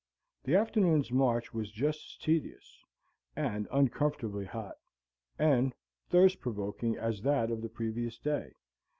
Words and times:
The 0.43 0.55
afternoon's 0.55 1.11
march 1.11 1.53
was 1.53 1.71
just 1.71 1.99
as 1.99 2.17
tedious, 2.25 2.83
and 3.35 3.67
uncomfortably 3.71 4.45
hot, 4.45 4.77
and 5.37 5.75
thirst 6.09 6.39
provoking 6.41 6.97
as 6.97 7.21
that 7.21 7.51
of 7.51 7.61
the 7.61 7.69
previous 7.69 8.17
day. 8.17 8.55